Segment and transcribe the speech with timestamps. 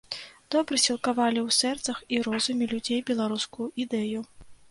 [0.53, 4.27] Добра сілкавалі ў сэрцах і розуме людзей беларускую ідэю.